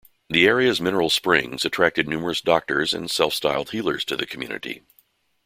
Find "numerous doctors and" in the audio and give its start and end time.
2.07-3.07